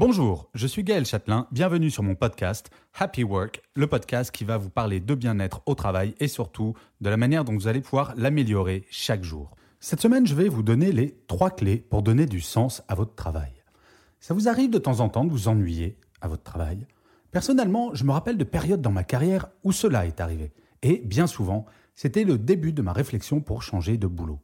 [0.00, 4.56] Bonjour, je suis Gaël Châtelain, bienvenue sur mon podcast Happy Work, le podcast qui va
[4.56, 8.14] vous parler de bien-être au travail et surtout de la manière dont vous allez pouvoir
[8.16, 9.50] l'améliorer chaque jour.
[9.78, 13.14] Cette semaine, je vais vous donner les trois clés pour donner du sens à votre
[13.14, 13.52] travail.
[14.20, 16.86] Ça vous arrive de temps en temps de vous ennuyer à votre travail?
[17.30, 20.54] Personnellement, je me rappelle de périodes dans ma carrière où cela est arrivé.
[20.80, 24.40] Et bien souvent, c'était le début de ma réflexion pour changer de boulot.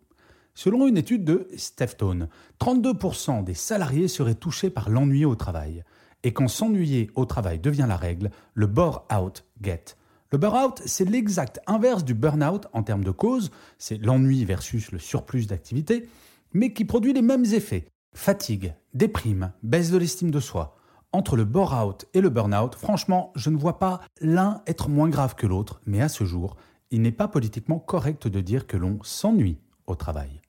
[0.58, 2.28] Selon une étude de Steftone,
[2.60, 5.84] 32% des salariés seraient touchés par l'ennui au travail.
[6.22, 9.84] Et quand s'ennuyer au travail devient la règle, le bore-out get.
[10.32, 14.98] Le bore-out, c'est l'exact inverse du burn-out en termes de cause, c'est l'ennui versus le
[14.98, 16.08] surplus d'activité,
[16.54, 17.88] mais qui produit les mêmes effets.
[18.14, 20.74] Fatigue, déprime, baisse de l'estime de soi.
[21.12, 25.34] Entre le bore-out et le burn-out, franchement, je ne vois pas l'un être moins grave
[25.34, 26.56] que l'autre, mais à ce jour,
[26.90, 30.40] il n'est pas politiquement correct de dire que l'on s'ennuie au travail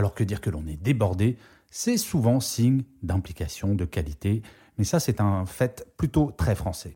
[0.00, 1.36] alors que dire que l'on est débordé,
[1.70, 4.40] c'est souvent signe d'implication, de qualité,
[4.78, 6.94] mais ça c'est un fait plutôt très français.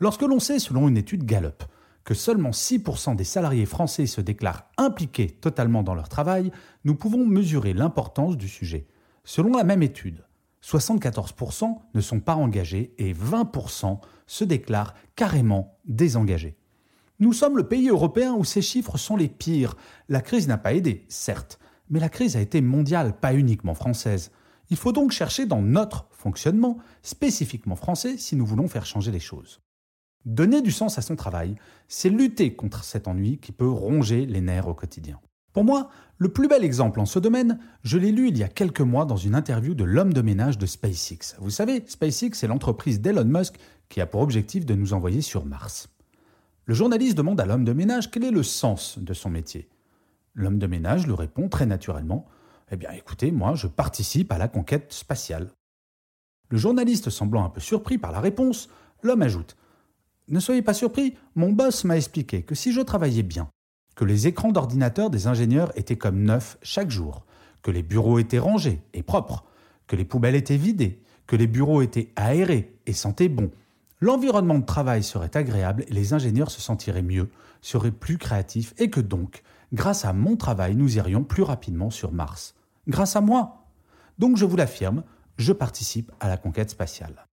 [0.00, 1.62] Lorsque l'on sait, selon une étude Gallup,
[2.02, 6.50] que seulement 6% des salariés français se déclarent impliqués totalement dans leur travail,
[6.82, 8.88] nous pouvons mesurer l'importance du sujet.
[9.22, 10.24] Selon la même étude,
[10.64, 16.56] 74% ne sont pas engagés et 20% se déclarent carrément désengagés.
[17.20, 19.76] Nous sommes le pays européen où ces chiffres sont les pires.
[20.08, 21.60] La crise n'a pas aidé, certes,
[21.90, 24.30] mais la crise a été mondiale, pas uniquement française.
[24.70, 29.20] Il faut donc chercher dans notre fonctionnement, spécifiquement français, si nous voulons faire changer les
[29.20, 29.60] choses.
[30.24, 31.56] Donner du sens à son travail,
[31.86, 35.20] c'est lutter contre cet ennui qui peut ronger les nerfs au quotidien.
[35.52, 35.88] Pour moi,
[36.18, 39.06] le plus bel exemple en ce domaine, je l'ai lu il y a quelques mois
[39.06, 41.36] dans une interview de l'homme de ménage de SpaceX.
[41.40, 43.54] Vous savez, SpaceX est l'entreprise d'Elon Musk
[43.88, 45.88] qui a pour objectif de nous envoyer sur Mars.
[46.66, 49.68] Le journaliste demande à l'homme de ménage quel est le sens de son métier.
[50.38, 52.24] L'homme de ménage lui répond très naturellement.
[52.70, 55.50] Eh bien, écoutez, moi, je participe à la conquête spatiale.
[56.48, 58.68] Le journaliste semblant un peu surpris par la réponse,
[59.02, 59.56] l'homme ajoute.
[60.28, 63.48] Ne soyez pas surpris, mon boss m'a expliqué que si je travaillais bien,
[63.96, 67.26] que les écrans d'ordinateur des ingénieurs étaient comme neufs chaque jour,
[67.62, 69.44] que les bureaux étaient rangés et propres,
[69.88, 73.50] que les poubelles étaient vidées, que les bureaux étaient aérés et sentaient bon,
[74.00, 77.28] l'environnement de travail serait agréable et les ingénieurs se sentiraient mieux,
[77.60, 82.12] seraient plus créatifs et que donc grâce à mon travail, nous irions plus rapidement sur
[82.12, 82.54] Mars.
[82.86, 83.66] Grâce à moi.
[84.18, 85.04] Donc je vous l'affirme,
[85.36, 87.26] je participe à la conquête spatiale.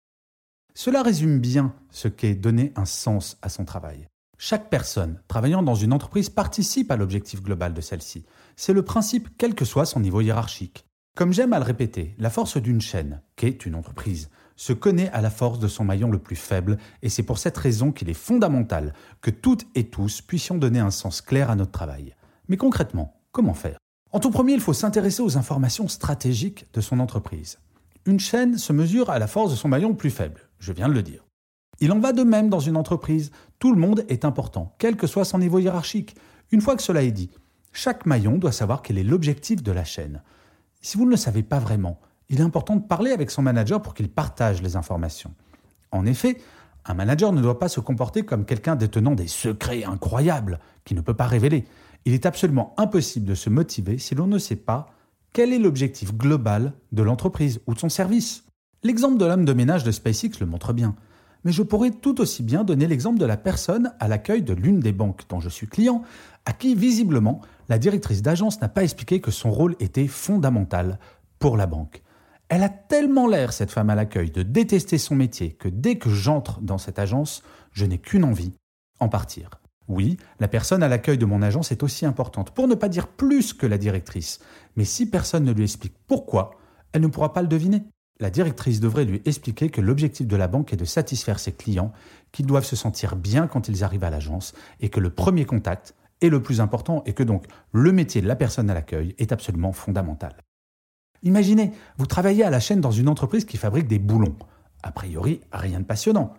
[0.73, 4.07] Cela résume bien ce qu'est donner un sens à son travail.
[4.37, 8.25] Chaque personne travaillant dans une entreprise participe à l'objectif global de celle-ci.
[8.55, 10.85] C'est le principe quel que soit son niveau hiérarchique.
[11.15, 15.21] Comme j'aime à le répéter, la force d'une chaîne, qu'est une entreprise, se connaît à
[15.21, 18.15] la force de son maillon le plus faible, et c'est pour cette raison qu'il est
[18.15, 22.15] fondamental que toutes et tous puissions donner un sens clair à notre travail.
[22.47, 23.77] Mais concrètement, comment faire?
[24.11, 27.59] En tout premier, il faut s'intéresser aux informations stratégiques de son entreprise.
[28.05, 30.89] Une chaîne se mesure à la force de son maillon le plus faible, je viens
[30.89, 31.25] de le dire.
[31.79, 33.31] Il en va de même dans une entreprise.
[33.59, 36.15] Tout le monde est important, quel que soit son niveau hiérarchique.
[36.51, 37.31] Une fois que cela est dit,
[37.71, 40.21] chaque maillon doit savoir quel est l'objectif de la chaîne.
[40.81, 41.99] Si vous ne le savez pas vraiment,
[42.29, 45.33] il est important de parler avec son manager pour qu'il partage les informations.
[45.91, 46.41] En effet,
[46.85, 51.01] un manager ne doit pas se comporter comme quelqu'un détenant des secrets incroyables qui ne
[51.01, 51.65] peut pas révéler
[52.05, 54.89] il est absolument impossible de se motiver si l'on ne sait pas
[55.31, 58.43] quel est l'objectif global de l'entreprise ou de son service.
[58.83, 60.95] L'exemple de l'homme de ménage de SpaceX le montre bien.
[61.43, 64.79] Mais je pourrais tout aussi bien donner l'exemple de la personne à l'accueil de l'une
[64.79, 66.03] des banques dont je suis client,
[66.45, 70.99] à qui visiblement la directrice d'agence n'a pas expliqué que son rôle était fondamental
[71.39, 72.01] pour la banque.
[72.49, 76.09] Elle a tellement l'air, cette femme à l'accueil, de détester son métier que dès que
[76.09, 77.41] j'entre dans cette agence,
[77.71, 78.53] je n'ai qu'une envie,
[78.99, 79.49] en partir.
[79.87, 83.07] Oui, la personne à l'accueil de mon agence est aussi importante, pour ne pas dire
[83.07, 84.39] plus que la directrice.
[84.75, 86.51] Mais si personne ne lui explique pourquoi,
[86.93, 87.83] elle ne pourra pas le deviner.
[88.19, 91.91] La directrice devrait lui expliquer que l'objectif de la banque est de satisfaire ses clients,
[92.31, 95.95] qu'ils doivent se sentir bien quand ils arrivent à l'agence, et que le premier contact
[96.21, 99.31] est le plus important, et que donc le métier de la personne à l'accueil est
[99.31, 100.37] absolument fondamental.
[101.23, 104.35] Imaginez, vous travaillez à la chaîne dans une entreprise qui fabrique des boulons.
[104.83, 106.33] A priori, rien de passionnant.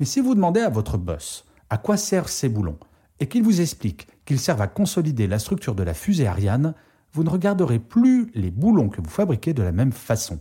[0.00, 2.78] Mais si vous demandez à votre boss à quoi servent ces boulons?
[3.20, 6.74] Et qu'il vous explique qu'ils servent à consolider la structure de la fusée Ariane,
[7.12, 10.38] vous ne regarderez plus les boulons que vous fabriquez de la même façon.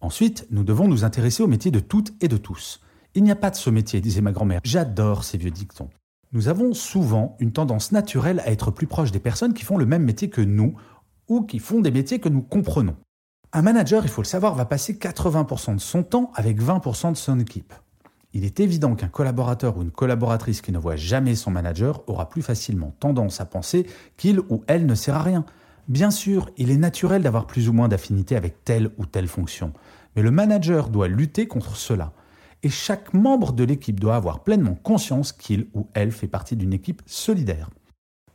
[0.00, 2.80] Ensuite, nous devons nous intéresser au métier de toutes et de tous.
[3.14, 4.60] Il n'y a pas de ce métier, disait ma grand-mère.
[4.64, 5.90] J'adore ces vieux dictons.
[6.32, 9.86] Nous avons souvent une tendance naturelle à être plus proche des personnes qui font le
[9.86, 10.74] même métier que nous
[11.26, 12.96] ou qui font des métiers que nous comprenons.
[13.52, 17.16] Un manager, il faut le savoir, va passer 80% de son temps avec 20% de
[17.16, 17.72] son équipe.
[18.34, 22.28] Il est évident qu'un collaborateur ou une collaboratrice qui ne voit jamais son manager aura
[22.28, 23.86] plus facilement tendance à penser
[24.16, 25.46] qu'il ou elle ne sert à rien.
[25.88, 29.72] Bien sûr, il est naturel d'avoir plus ou moins d'affinité avec telle ou telle fonction,
[30.14, 32.12] mais le manager doit lutter contre cela.
[32.62, 36.74] Et chaque membre de l'équipe doit avoir pleinement conscience qu'il ou elle fait partie d'une
[36.74, 37.70] équipe solidaire.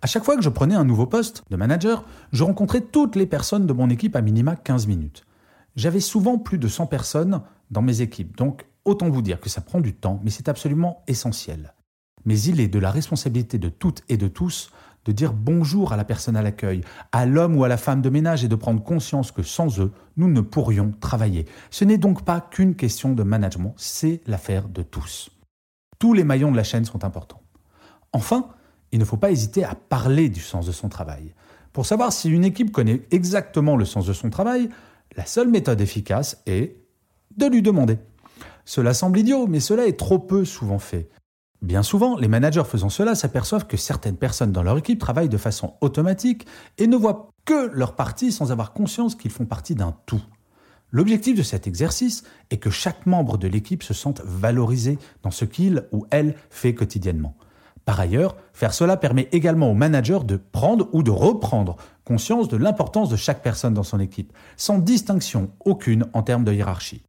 [0.02, 3.26] À chaque fois que je prenais un nouveau poste de manager, je rencontrais toutes les
[3.28, 5.24] personnes de mon équipe à minima 15 minutes.
[5.76, 9.62] J'avais souvent plus de 100 personnes dans mes équipes, donc autant vous dire que ça
[9.62, 11.74] prend du temps, mais c'est absolument essentiel.
[12.26, 14.72] Mais il est de la responsabilité de toutes et de tous
[15.06, 16.82] de dire bonjour à la personne à l'accueil,
[17.12, 19.92] à l'homme ou à la femme de ménage et de prendre conscience que sans eux,
[20.18, 21.46] nous ne pourrions travailler.
[21.72, 25.30] Ce n'est donc pas qu'une question de management, c'est l'affaire de tous.
[26.00, 27.42] Tous les maillons de la chaîne sont importants.
[28.14, 28.50] Enfin,
[28.92, 31.34] il ne faut pas hésiter à parler du sens de son travail.
[31.74, 34.70] Pour savoir si une équipe connaît exactement le sens de son travail,
[35.18, 36.78] la seule méthode efficace est
[37.36, 37.98] de lui demander.
[38.66, 41.10] Cela semble idiot, mais cela est trop peu souvent fait.
[41.62, 45.38] Bien souvent, les managers faisant cela s'aperçoivent que certaines personnes dans leur équipe travaillent de
[45.38, 46.46] façon automatique
[46.78, 50.22] et ne voient que leur partie sans avoir conscience qu'ils font partie d'un tout.
[50.92, 55.46] L'objectif de cet exercice est que chaque membre de l'équipe se sente valorisé dans ce
[55.46, 57.36] qu'il ou elle fait quotidiennement.
[57.86, 62.58] Par ailleurs, faire cela permet également au manager de prendre ou de reprendre conscience de
[62.58, 67.04] l'importance de chaque personne dans son équipe, sans distinction aucune en termes de hiérarchie.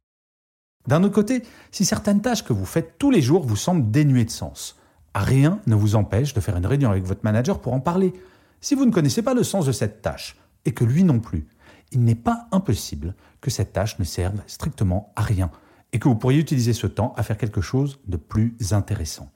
[0.87, 4.25] D'un autre côté, si certaines tâches que vous faites tous les jours vous semblent dénuées
[4.25, 4.77] de sens,
[5.15, 8.13] rien ne vous empêche de faire une réunion avec votre manager pour en parler.
[8.61, 10.35] Si vous ne connaissez pas le sens de cette tâche,
[10.65, 11.47] et que lui non plus,
[11.91, 15.49] il n'est pas impossible que cette tâche ne serve strictement à rien,
[15.93, 19.29] et que vous pourriez utiliser ce temps à faire quelque chose de plus intéressant.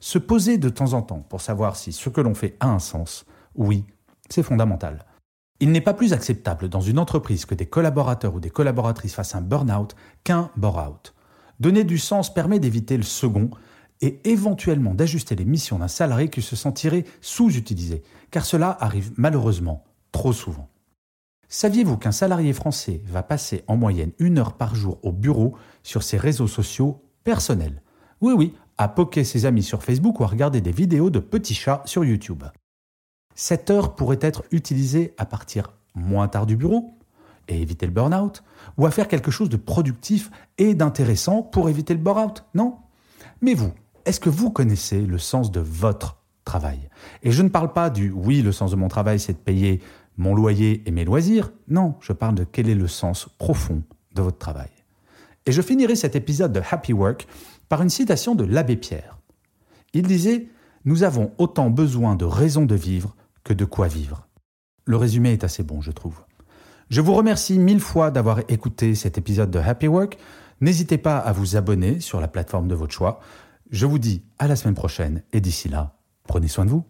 [0.00, 2.78] Se poser de temps en temps pour savoir si ce que l'on fait a un
[2.78, 3.84] sens, oui,
[4.28, 5.04] c'est fondamental.
[5.58, 9.34] Il n'est pas plus acceptable dans une entreprise que des collaborateurs ou des collaboratrices fassent
[9.34, 11.14] un burn-out qu'un bore-out.
[11.60, 13.50] Donner du sens permet d'éviter le second
[14.02, 19.84] et éventuellement d'ajuster les missions d'un salarié qui se sentirait sous-utilisé, car cela arrive malheureusement
[20.12, 20.68] trop souvent.
[21.48, 26.02] Saviez-vous qu'un salarié français va passer en moyenne une heure par jour au bureau sur
[26.02, 27.82] ses réseaux sociaux personnels?
[28.20, 31.54] Oui, oui, à poker ses amis sur Facebook ou à regarder des vidéos de petits
[31.54, 32.44] chats sur YouTube.
[33.38, 36.94] Cette heure pourrait être utilisée à partir moins tard du bureau
[37.48, 38.42] et éviter le burn-out,
[38.76, 42.78] ou à faire quelque chose de productif et d'intéressant pour éviter le burn-out, non?
[43.40, 43.72] Mais vous,
[44.04, 46.88] est-ce que vous connaissez le sens de votre travail?
[47.22, 49.80] Et je ne parle pas du oui, le sens de mon travail, c'est de payer
[50.16, 51.52] mon loyer et mes loisirs.
[51.68, 53.82] Non, je parle de quel est le sens profond
[54.14, 54.70] de votre travail.
[55.44, 57.28] Et je finirai cet épisode de Happy Work
[57.68, 59.18] par une citation de l'abbé Pierre.
[59.92, 60.48] Il disait
[60.84, 63.14] Nous avons autant besoin de raisons de vivre
[63.46, 64.26] que de quoi vivre.
[64.84, 66.20] Le résumé est assez bon, je trouve.
[66.90, 70.18] Je vous remercie mille fois d'avoir écouté cet épisode de Happy Work.
[70.60, 73.20] N'hésitez pas à vous abonner sur la plateforme de votre choix.
[73.70, 75.96] Je vous dis à la semaine prochaine et d'ici là,
[76.26, 76.84] prenez soin de vous.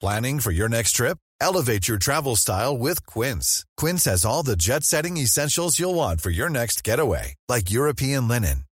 [0.00, 1.16] Planning for your next trip?
[1.40, 3.64] Elevate your travel style with Quince.
[3.76, 8.28] Quince has all the jet setting essentials you'll want for your next getaway, like European
[8.28, 8.65] linen,